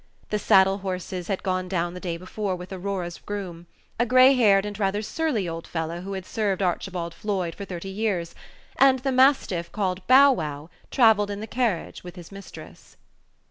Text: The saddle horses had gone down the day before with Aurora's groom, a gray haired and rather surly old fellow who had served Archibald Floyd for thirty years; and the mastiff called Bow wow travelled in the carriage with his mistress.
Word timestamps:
The 0.31 0.39
saddle 0.39 0.79
horses 0.79 1.27
had 1.27 1.43
gone 1.43 1.67
down 1.67 1.93
the 1.93 1.99
day 1.99 2.17
before 2.17 2.55
with 2.55 2.73
Aurora's 2.73 3.19
groom, 3.19 3.67
a 3.99 4.05
gray 4.07 4.33
haired 4.33 4.65
and 4.65 4.79
rather 4.79 5.03
surly 5.03 5.47
old 5.47 5.67
fellow 5.67 6.01
who 6.01 6.13
had 6.13 6.25
served 6.25 6.63
Archibald 6.63 7.13
Floyd 7.13 7.53
for 7.53 7.65
thirty 7.65 7.89
years; 7.91 8.33
and 8.79 8.97
the 8.97 9.11
mastiff 9.11 9.71
called 9.71 10.07
Bow 10.07 10.31
wow 10.31 10.71
travelled 10.89 11.29
in 11.29 11.39
the 11.39 11.45
carriage 11.45 12.03
with 12.03 12.15
his 12.15 12.31
mistress. 12.31 12.97